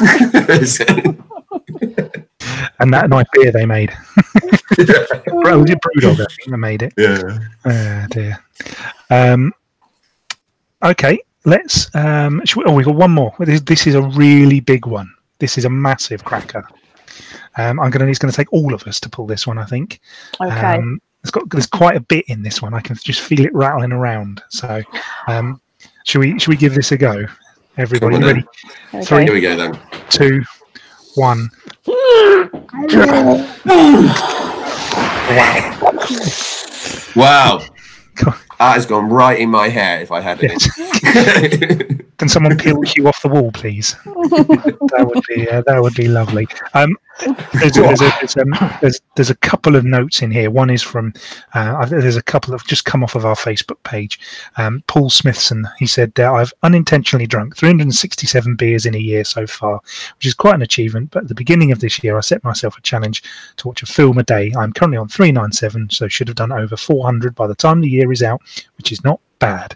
[2.79, 3.91] And that nice beer they made.
[4.77, 6.93] Bro, Brewdog, I think they made it.
[6.97, 7.39] yeah.
[7.65, 8.39] Oh dear.
[9.11, 9.53] Um,
[10.83, 11.95] okay, let's.
[11.95, 13.35] Um, should we, oh, we got one more.
[13.41, 15.13] This, this is a really big one.
[15.39, 16.67] This is a massive cracker.
[17.57, 18.07] Um, I'm gonna.
[18.07, 19.59] It's gonna take all of us to pull this one.
[19.59, 20.01] I think.
[20.41, 20.77] Okay.
[20.77, 21.49] Um, it's got.
[21.51, 22.75] There's quite a bit in this one.
[22.75, 24.43] I can just feel it rattling around.
[24.51, 24.83] So,
[25.27, 25.61] um,
[26.05, 26.39] should we?
[26.39, 27.27] Should we give this a go?
[27.77, 28.45] Everybody ready?
[28.95, 29.05] okay.
[29.05, 29.25] three.
[29.25, 29.79] Here we go then.
[30.11, 30.43] Two,
[31.17, 31.51] one.
[35.37, 35.77] Wow.
[37.17, 37.61] Wow.
[38.25, 42.07] That has gone right in my hair if I had it.
[42.21, 43.95] Can someone peel you off the wall, please?
[44.05, 46.47] that would be uh, that would be lovely.
[46.75, 46.95] Um,
[47.55, 50.51] there's, there's, a, there's, um, there's, there's a couple of notes in here.
[50.51, 51.15] One is from
[51.55, 54.21] uh, there's a couple of just come off of our Facebook page.
[54.59, 59.47] Um, Paul Smithson he said uh, I've unintentionally drunk 367 beers in a year so
[59.47, 59.81] far,
[60.19, 61.13] which is quite an achievement.
[61.13, 63.23] But at the beginning of this year, I set myself a challenge
[63.57, 64.53] to watch a film a day.
[64.59, 68.13] I'm currently on 397, so should have done over 400 by the time the year
[68.13, 68.43] is out,
[68.77, 69.75] which is not bad.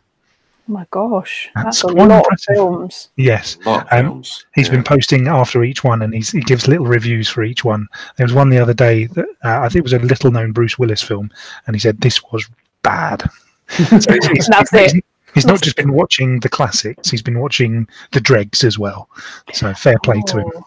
[0.67, 2.47] Oh my gosh, That's that's, a lot impressive.
[2.51, 3.11] of films.
[3.17, 3.59] Yes.
[3.67, 4.47] Lot of Um, films.
[4.55, 4.73] He's Yeah.
[4.77, 7.87] been posting after each one, and he's, he gives little reviews for each one.
[8.17, 10.79] There was one the other day that uh, I think it was a little-known Bruce
[10.79, 11.31] Willis film,
[11.67, 12.49] and he said this was
[12.83, 13.23] bad.
[13.69, 15.05] So he's, he's- That's he's- it.
[15.35, 19.09] He's not just been watching the classics; he's been watching the dregs as well.
[19.53, 20.51] So fair play to him.
[20.55, 20.65] Oh,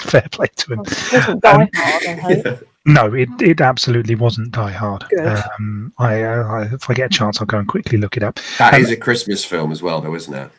[0.00, 0.80] Fair play to him.
[0.80, 2.68] it Hard, I hope.
[2.88, 5.04] No, it, it absolutely wasn't Die Hard.
[5.20, 8.22] Um, I, uh, I, if I get a chance, I'll go and quickly look it
[8.22, 8.40] up.
[8.58, 10.50] That Um, is a Christmas film as well, though, isn't it?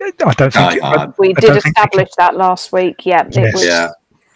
[0.00, 0.82] I don't Die think.
[0.82, 1.12] Hard.
[1.18, 3.04] We I did don't think we establish that last week.
[3.04, 3.52] Yeah, it Yes.
[3.54, 3.66] was.
[3.66, 3.88] Yeah.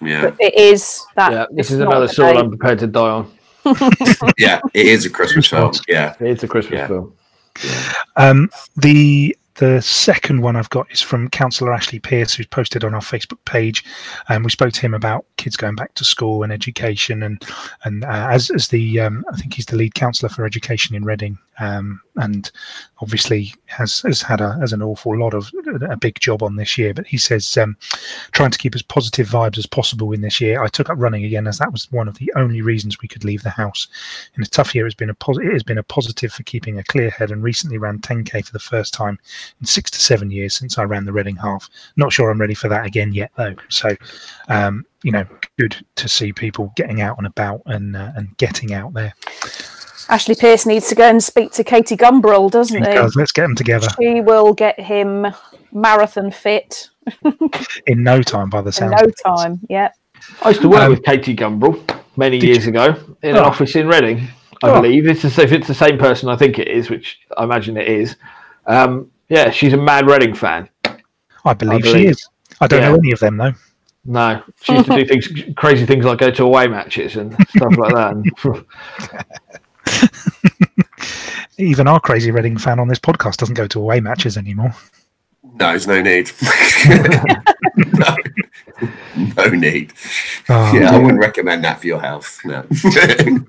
[0.03, 0.23] Yeah.
[0.23, 1.33] But it is that.
[1.33, 2.37] Yeah, this is another sword.
[2.37, 3.33] I'm prepared to die on.
[4.39, 4.61] Yeah.
[4.75, 5.73] It is a Christmas film.
[5.89, 6.15] Yeah.
[6.21, 6.87] It's a Christmas Yeah.
[6.89, 7.15] film.
[8.17, 12.95] Um, the the second one I've got is from Councillor Ashley Pearce, who's posted on
[12.95, 13.85] our Facebook page.
[14.29, 17.45] And we spoke to him about kids going back to school and education, and
[17.85, 21.05] and uh, as as the um, I think he's the lead councillor for education in
[21.05, 22.51] Reading, um, and
[23.01, 25.51] obviously has has had a has an awful lot of
[25.89, 26.93] a big job on this year.
[26.93, 27.77] But he says um,
[28.33, 30.63] trying to keep as positive vibes as possible in this year.
[30.63, 33.25] I took up running again, as that was one of the only reasons we could
[33.25, 33.89] leave the house.
[34.37, 36.79] In a tough year, it's been a pos- it has been a positive for keeping
[36.79, 39.19] a clear head, and recently ran 10k for the first time
[39.61, 41.69] in six to seven years since I ran the Reading half.
[41.97, 43.55] Not sure I'm ready for that again yet, though.
[43.69, 43.97] So,
[44.49, 45.27] um, you know,
[45.59, 49.15] good to see people getting out and about and uh, and getting out there.
[50.09, 52.89] Ashley Pearce needs to go and speak to Katie Gumbrell, doesn't he?
[52.89, 55.27] Because let's get them together She will get him
[55.73, 56.89] marathon fit
[57.87, 58.93] in no time, by the sound.
[58.93, 59.13] in sound.
[59.27, 59.61] no time.
[59.69, 59.89] Yeah.
[60.43, 61.81] I used to work Um, with Katie Gumbrell
[62.17, 63.45] many Did years ago in an Oh.
[63.45, 64.29] office in Reading.
[64.63, 64.81] I Oh.
[64.81, 67.77] believe it's the, if it's the same person I think it is, which I imagine
[67.77, 68.17] it is.
[68.67, 70.69] Um, yeah, she's a mad Reading fan.
[71.45, 72.11] I believe she believe.
[72.11, 72.29] is.
[72.61, 72.91] I don't Yeah.
[72.91, 73.53] know any of them though.
[74.05, 77.77] No, she used to do things, crazy things like go to away matches and stuff
[77.77, 78.13] like that.
[78.13, 78.31] And
[81.59, 84.75] Even our crazy Reading fan on this podcast doesn't go to away matches anymore.
[85.43, 86.31] No, there's no need.
[87.77, 88.17] no.
[89.37, 89.93] no need.
[90.49, 92.41] Oh, Yeah, I wouldn't recommend that for your health.
[92.45, 92.65] No.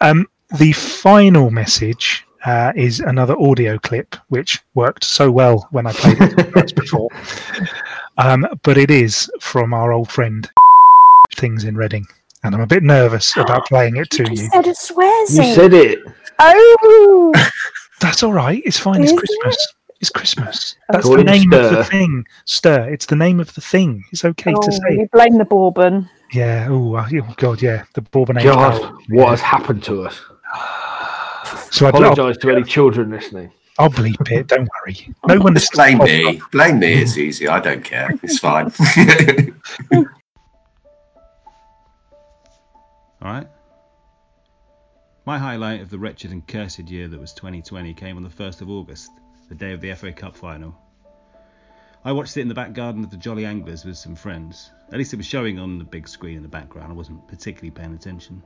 [0.00, 5.92] Um, the final message uh, is another audio clip, which worked so well when I
[5.92, 7.08] played it before.
[8.18, 10.48] Um, but it is from our old friend
[11.36, 12.06] Things in Reading,
[12.44, 14.48] and I'm a bit nervous about playing it to You you.
[14.52, 15.36] said a swears.
[15.36, 15.98] you said it.
[16.38, 17.32] Oh,
[18.00, 18.62] That's all right.
[18.64, 19.02] It's fine.
[19.02, 19.74] It's Is Christmas.
[20.00, 20.76] It's Christmas.
[20.90, 21.90] That's Call the him name of the Stir.
[21.90, 22.24] thing.
[22.44, 22.88] Stir.
[22.90, 24.04] It's the name of the thing.
[24.12, 24.80] It's okay oh to say.
[24.90, 26.08] you blame the Bourbon.
[26.32, 26.66] Yeah.
[26.68, 27.62] Oh, uh, oh God.
[27.62, 27.84] Yeah.
[27.94, 28.98] The Bourbon Age God, barrel.
[29.10, 30.20] what has happened to us?
[31.70, 33.50] So I'd, I'll, Apologise to any children listening.
[33.78, 34.46] I'll bleep it.
[34.48, 35.14] Don't worry.
[35.26, 36.40] No one Just blame me.
[36.52, 36.92] Blame me.
[36.94, 37.48] It's easy.
[37.48, 38.10] I don't care.
[38.22, 38.72] It's fine.
[43.24, 43.48] All right.
[45.24, 48.60] My highlight of the wretched and cursed year that was 2020 came on the 1st
[48.60, 49.10] of August,
[49.48, 50.76] the day of the FA Cup final.
[52.04, 54.70] I watched it in the back garden of the Jolly Anglers with some friends.
[54.92, 56.92] At least it was showing on the big screen in the background.
[56.92, 58.42] I wasn't particularly paying attention.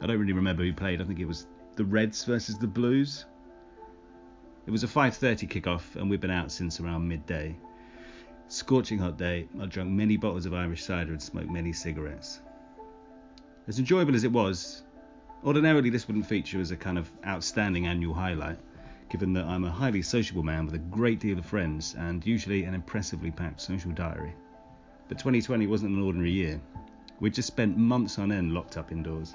[0.00, 1.00] I don't really remember who played.
[1.00, 1.46] I think it was
[1.76, 3.24] the Reds versus the Blues.
[4.66, 7.56] It was a 5:30 kickoff, and we'd been out since around midday.
[8.48, 9.48] Scorching hot day.
[9.60, 12.40] I drank many bottles of Irish cider and smoked many cigarettes.
[13.68, 14.84] As enjoyable as it was,
[15.44, 18.60] ordinarily this wouldn't feature as a kind of outstanding annual highlight,
[19.10, 22.62] given that I'm a highly sociable man with a great deal of friends and usually
[22.62, 24.34] an impressively packed social diary.
[25.08, 26.60] But 2020 wasn't an ordinary year.
[27.18, 29.34] We'd just spent months on end locked up indoors.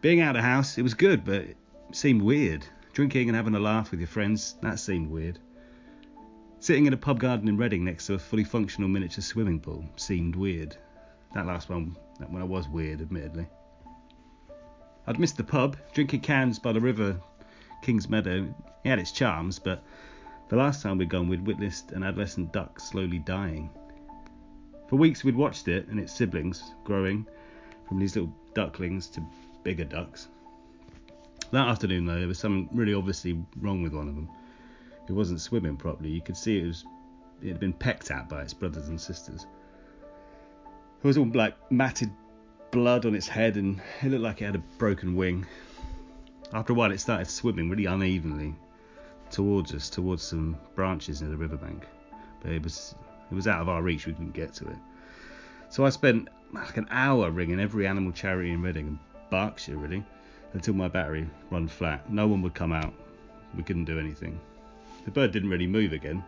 [0.00, 1.56] Being out of the house, it was good, but it
[1.90, 2.64] seemed weird.
[2.92, 5.40] Drinking and having a laugh with your friends, that seemed weird.
[6.60, 9.84] Sitting in a pub garden in Reading next to a fully functional miniature swimming pool
[9.96, 10.76] seemed weird.
[11.34, 13.46] That last one, that one was weird, admittedly.
[15.06, 17.20] I'd missed the pub, drinking cans by the river,
[17.82, 18.54] Kings Meadow.
[18.84, 19.84] It had its charms, but
[20.48, 23.70] the last time we'd gone, we'd witnessed an adolescent duck slowly dying.
[24.88, 27.26] For weeks, we'd watched it and its siblings growing
[27.88, 29.22] from these little ducklings to
[29.62, 30.28] bigger ducks.
[31.50, 34.28] That afternoon, though, there was something really obviously wrong with one of them.
[35.08, 36.10] It wasn't swimming properly.
[36.10, 36.84] You could see it was
[37.42, 39.46] it had been pecked at by its brothers and sisters.
[41.02, 42.10] It was all like matted
[42.70, 45.46] blood on its head, and it looked like it had a broken wing.
[46.52, 48.54] After a while, it started swimming really unevenly
[49.30, 51.86] towards us, towards some branches near the riverbank.
[52.40, 52.94] But it was
[53.30, 54.06] it was out of our reach.
[54.06, 54.76] We couldn't get to it.
[55.68, 58.98] So I spent like an hour ringing every animal charity in Reading and
[59.30, 60.04] Berkshire, really,
[60.54, 62.10] until my battery run flat.
[62.10, 62.94] No one would come out.
[63.56, 64.40] We couldn't do anything.
[65.04, 66.24] The bird didn't really move again.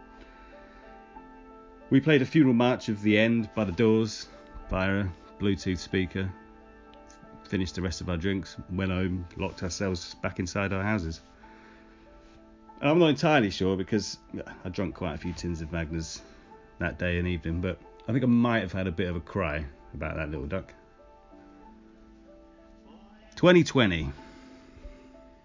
[1.91, 4.29] We played a funeral march of the end by the doors
[4.71, 5.09] via a
[5.41, 6.31] Bluetooth speaker.
[7.45, 11.21] Finished the rest of our drinks, went home, locked ourselves back inside our houses.
[12.81, 14.19] And I'm not entirely sure because
[14.65, 16.21] I drank quite a few tins of Magners
[16.79, 19.21] that day and evening, but I think I might have had a bit of a
[19.21, 20.73] cry about that little duck.
[23.37, 24.11] 2020.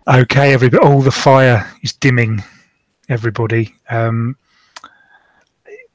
[0.07, 0.86] Okay, everybody.
[0.86, 2.43] All the fire is dimming.
[3.09, 3.73] Everybody.
[3.89, 4.36] Um,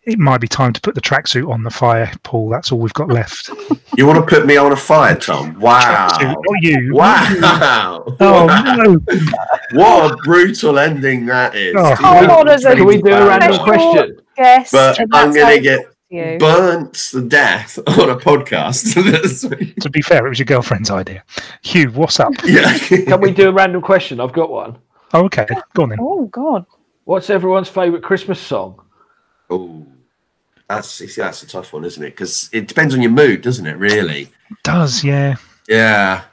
[0.08, 2.48] it might be time to put the tracksuit on the fire, Paul.
[2.48, 3.50] That's all we've got left.
[3.96, 5.58] You want to put me on a fire, Tom?
[5.60, 6.08] Wow.
[6.08, 6.94] Tracksuit, not you.
[6.94, 8.04] Wow.
[8.20, 8.74] Oh Wow.
[8.76, 9.00] no!
[9.72, 11.74] What a brutal ending that is.
[11.76, 11.94] Oh.
[11.96, 14.20] Come on, as a Can we do a random question?
[14.36, 16.38] Yes, But I'm going to get you.
[16.38, 18.94] burnt to death on a podcast.
[19.82, 21.22] To be fair, it was your girlfriend's idea.
[21.62, 22.32] Hugh, what's up?
[22.44, 22.78] yeah.
[22.78, 24.20] Can we do a random question?
[24.20, 24.78] I've got one.
[25.12, 25.98] Oh, okay, go on then.
[26.00, 26.64] Oh God.
[27.04, 28.80] What's everyone's favourite Christmas song?
[29.50, 29.86] Oh,
[30.68, 32.10] that's you see, that's a tough one, isn't it?
[32.10, 33.76] Because it depends on your mood, doesn't it?
[33.76, 34.22] Really?
[34.50, 35.36] It does yeah.
[35.68, 36.24] Yeah.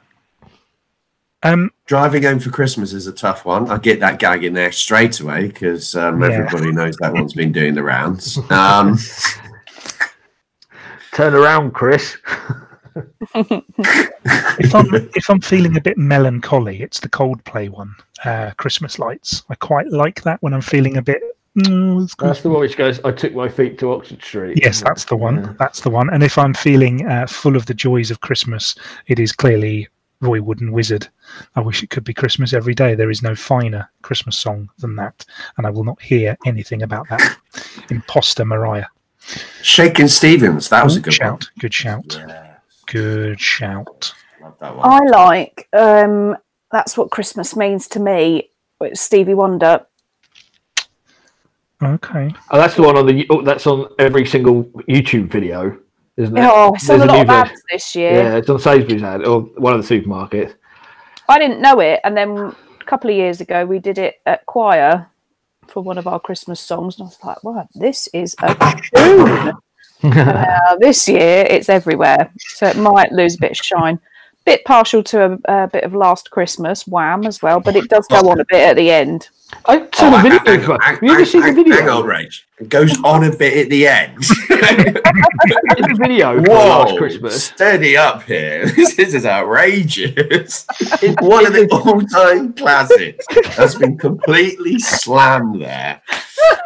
[1.42, 3.70] Um, Driving home for Christmas is a tough one.
[3.70, 6.28] I get that gag in there straight away because um, Yeah.
[6.28, 8.38] everybody knows that one's been doing the rounds.
[8.50, 8.98] Um,
[11.12, 12.16] Turn around, Chris.
[13.34, 17.94] if I'm if I'm feeling a bit melancholy, it's the Coldplay one,
[18.24, 19.42] uh, Christmas Lights.
[19.48, 21.22] I quite like that when I'm feeling a bit.
[21.56, 24.58] Mm, it's That's the one which goes, I took my feet to Oxford Street.
[24.62, 25.36] Yes, that's the one.
[25.42, 25.54] Yeah.
[25.58, 26.10] That's the one.
[26.12, 28.74] And if I'm feeling uh, full of the joys of Christmas,
[29.06, 29.88] it is clearly
[30.20, 31.08] Roy Wood and Wizzard.
[31.54, 32.94] I wish it could be Christmas every day.
[32.94, 35.24] There is no finer Christmas song than that,
[35.56, 37.38] and I will not hear anything about that.
[37.90, 38.86] Imposter Mariah.
[39.62, 41.50] Shakin' Stevens, that was a Good good shout.
[41.58, 42.16] Good shout.
[42.18, 42.28] one.
[42.28, 42.54] Yeah,
[42.86, 44.14] Good shout.
[44.42, 44.86] love that one.
[44.88, 45.68] I like.
[45.72, 46.36] Um,
[46.70, 48.50] that's what Christmas means to me.
[48.92, 49.86] Stevie Wonder.
[51.82, 52.32] Okay.
[52.50, 53.26] Oh, that's the one on the.
[53.30, 55.78] Oh, that's on every single YouTube video,
[56.16, 56.40] isn't it?
[56.42, 57.52] Oh, it's on There's a a lot new of version.
[57.52, 58.12] ads this year.
[58.12, 60.54] Yeah, it's on Sainsbury's ad or one of the supermarkets.
[61.28, 64.46] I didn't know it, and then a couple of years ago we did it at
[64.46, 65.06] choir
[65.66, 68.54] for one of our Christmas songs, and I was like, "Wow, this is a
[68.94, 69.52] tune!"
[70.02, 73.98] Now uh, this year it's everywhere, so it might lose a bit of shine.
[74.46, 78.06] Bit partial to a, a bit of Last Christmas, Wham as well, but it does
[78.06, 79.28] go on a bit at the end.
[79.66, 80.38] I saw Oh, the video.
[80.44, 80.82] hang- for it.
[80.82, 81.74] hang- Have you ever seen the video?
[81.76, 82.42] Hang on, Rach.
[82.58, 84.16] It goes on a bit at the end.
[84.50, 87.44] In the video for Whoa, last Christmas.
[87.44, 88.66] steady up here.
[88.76, 90.66] This is outrageous.
[91.02, 96.00] It's One of the all-time classics has been completely slammed there.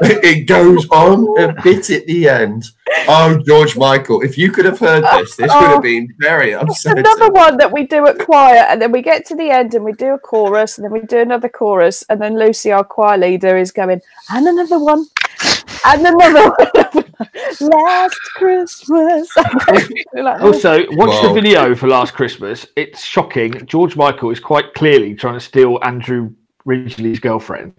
[0.03, 2.65] It goes on a bit at the end.
[3.09, 5.81] Oh, George Michael, if you could have heard this, this would have oh.
[5.81, 6.99] been very It's upsetting.
[7.05, 9.85] another one that we do at choir, and then we get to the end and
[9.85, 13.19] we do a chorus, and then we do another chorus, and then Lucy, our choir
[13.19, 14.01] leader, is going,
[14.31, 15.07] and another one,
[15.87, 17.05] and another one.
[17.61, 19.29] Last Christmas.
[20.15, 21.29] Like, Also, watch Whoa.
[21.29, 22.67] the video for Last Christmas.
[22.77, 23.65] It's shocking.
[23.67, 26.31] George Michael is quite clearly trying to steal Andrew
[26.65, 27.75] Ridgeley's girlfriend.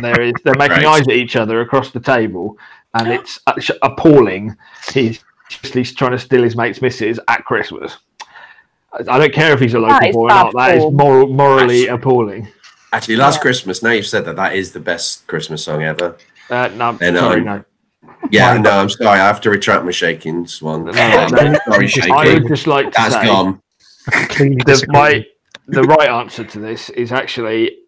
[0.00, 0.86] there is they're making Right.
[1.00, 2.58] eyes at each other across the table,
[2.94, 3.38] and it's
[3.82, 4.54] appalling.
[4.92, 7.98] He's just he's trying to steal his mate's missus at Christmas.
[8.92, 10.52] I- I don't care if he's a local boy or not.
[10.54, 10.96] That is form.
[10.96, 12.48] moral, morally appalling.
[12.92, 13.42] Actually, Last Yeah.
[13.42, 16.16] Christmas, now you've said that, that is the best Christmas song ever.
[16.50, 17.64] Uh, no, And, sorry, um, no.
[18.30, 19.08] Yeah, no, I'm sorry.
[19.18, 20.84] I have to retract my shakings one.
[20.84, 23.60] No, Um, no, sorry, I would just like to That's say gone.
[24.28, 25.24] Clearly the, my
[25.68, 27.78] the right answer to this is actually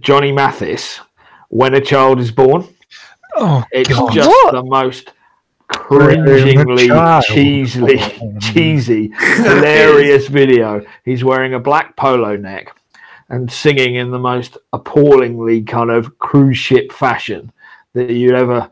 [0.00, 1.00] Johnny Mathis,
[1.48, 2.68] "When a Child Is Born."
[3.36, 4.12] Oh, It's God.
[4.12, 4.52] just What?
[4.52, 5.12] the most
[5.68, 7.98] cringingly, child cheesily,
[8.40, 10.84] cheesy, hilarious video.
[11.04, 12.75] He's wearing a black polo neck
[13.28, 17.52] and singing in the most appallingly kind of cruise ship fashion
[17.94, 18.70] that you'd ever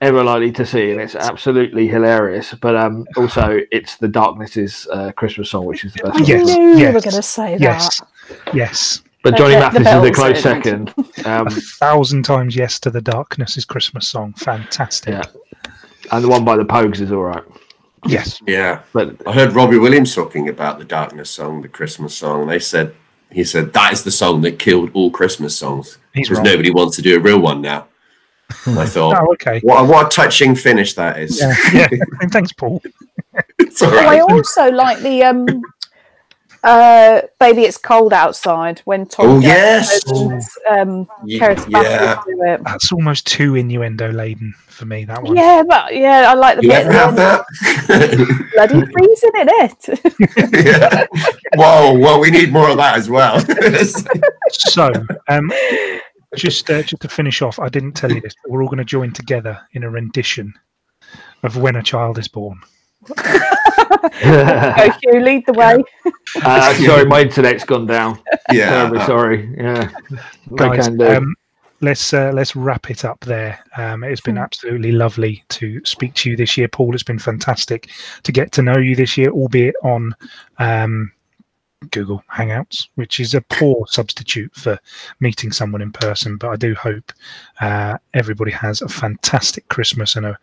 [0.00, 2.54] ever likely to see, and it's absolutely hilarious.
[2.60, 6.16] But um, also, it's the Darkness's uh, Christmas song, which is the best.
[6.16, 6.28] I one.
[6.28, 8.54] Yes, knew you were going to say Yes, that.
[8.54, 9.02] yes.
[9.24, 10.42] But Johnny The- the Mathis is the bells close in.
[10.42, 10.94] second.
[11.26, 14.32] Um, A thousand times yes to the darkness is Christmas song.
[14.34, 15.14] Fantastic.
[15.14, 15.70] Yeah.
[16.12, 17.42] and the one by the Pogues is all right.
[18.06, 18.40] Yes.
[18.46, 18.82] Yeah.
[18.92, 22.46] But I heard Robbie Williams talking about the Darkness song, the Christmas song.
[22.46, 22.94] They said
[23.30, 27.02] he said that is the song that killed all Christmas songs because nobody wants to
[27.02, 27.86] do a real one now.
[28.66, 29.60] And I thought, Oh, okay.
[29.60, 31.38] what, what a touching finish that is.
[31.40, 31.54] Yeah.
[31.72, 31.88] yeah.
[32.20, 32.82] And thanks, Paul.
[33.58, 35.46] it's all Oh, I also like the um,
[36.64, 40.02] uh, "Baby It's Cold Outside" when Tom Oh, yes.
[40.10, 42.22] and um, Ye- Keris yeah.
[42.26, 42.62] It.
[42.64, 45.04] That's almost too innuendo laden for me.
[45.04, 45.36] That one.
[45.36, 47.44] Yeah, but yeah, I like the You bit ever have that?
[48.54, 50.66] bloody freezing in it.
[50.66, 51.06] yeah.
[51.56, 53.42] Whoa, well, we need more of that as well.
[54.50, 54.90] So,
[55.28, 55.52] um,
[56.34, 58.78] just uh, just to finish off, I didn't tell you this, but we're all going
[58.78, 60.54] to join together in a rendition
[61.42, 62.60] of "When a Child Is Born."
[63.08, 65.82] Go, Hugh, lead the way.
[66.42, 68.18] uh, sorry, my internet's gone down.
[68.52, 68.70] yeah.
[68.70, 69.54] Terribly sorry.
[69.56, 71.06] Yeah, I Guys, can do.
[71.06, 71.34] um,
[71.80, 73.58] let's uh, let's wrap it up there.
[73.76, 76.94] Um, it's been absolutely lovely to speak to you this year, Paul.
[76.94, 77.90] It's been fantastic
[78.24, 80.14] to get to know you this year, albeit on
[80.58, 81.12] um,
[81.90, 84.78] Google Hangouts, which is a poor substitute for
[85.20, 86.36] meeting someone in person.
[86.36, 87.12] But I do hope
[87.60, 90.38] uh, everybody has a fantastic Christmas and a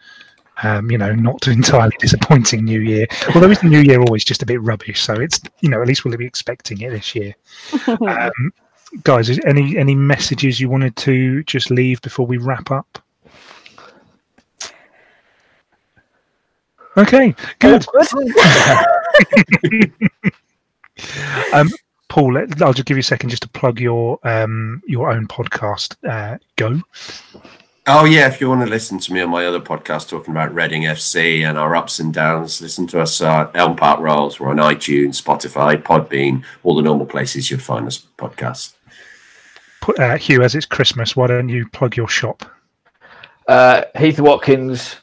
[0.64, 3.08] um, you know, not entirely disappointing New Year.
[3.34, 5.01] Although isn't New Year always just a bit rubbish?
[5.01, 7.36] So it's you know at least we'll be expecting it this year.
[8.06, 8.53] Um,
[9.03, 12.99] guys, is any any messages you wanted to just leave before we wrap up?
[16.97, 17.86] Okay, good.
[21.53, 21.70] um,
[22.08, 25.97] Paul, I'll just give you a second just to plug your um, your own podcast.
[26.08, 26.82] Uh, go.
[27.88, 30.53] Oh yeah, if you want to listen to me on my other podcast talking about
[30.55, 34.39] Reading FC and our ups and downs, listen to us at Elm Park Rolls.
[34.39, 38.73] We're on iTunes, Spotify, Podbean, all the normal places you'd find us podcast.
[39.81, 42.43] Put, uh, Hugh, as it's Christmas, why don't you plug your shop?
[43.47, 44.95] uh, Heath Watkins,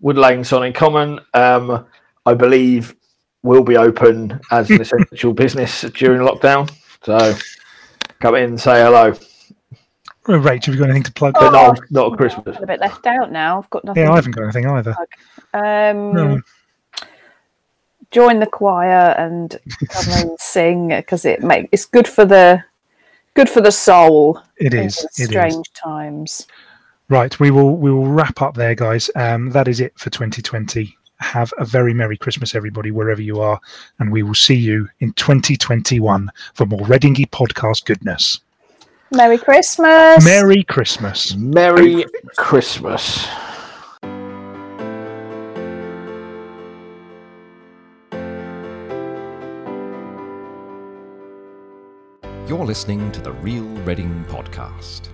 [0.00, 1.86] Wood Lane Sonning Common, um,
[2.24, 2.94] I believe
[3.42, 6.70] will be open as an essential business during lockdown.
[7.04, 7.34] So
[8.20, 9.14] come in and say hello.
[10.28, 11.34] Oh, Rach, have you got anything to plug?
[11.34, 12.56] But Oh, not, not at Christmas.
[12.60, 13.58] a bit left out now.
[13.58, 14.04] I've got nothing.
[14.04, 14.94] Yeah, I haven't got anything either.
[15.52, 16.40] Um, No.
[18.10, 19.58] Join the choir and
[19.88, 22.62] come and sing because it make it's good for the
[23.34, 24.38] good for the soul.
[24.58, 24.98] It in is.
[25.18, 25.28] It is.
[25.28, 26.46] strange times.
[27.08, 29.10] Right, we will we will wrap up there, guys.
[29.16, 30.94] Um, that is it for 2020.
[31.20, 33.58] Have a very merry Christmas, everybody, wherever you are,
[33.98, 38.40] and we will see you in 2021 for more Readingy podcast goodness.
[39.14, 40.24] Merry Christmas.
[40.24, 41.36] Merry Christmas.
[41.36, 42.06] Merry
[42.38, 43.28] Christmas.
[52.48, 55.08] You're listening to the Real Reading Podcast.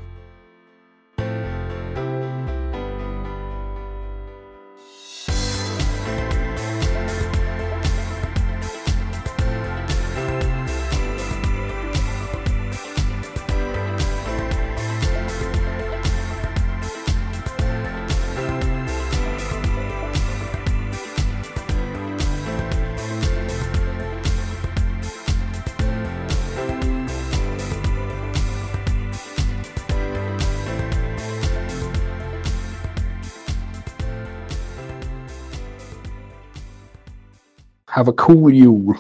[38.29, 38.99] Cool Yule.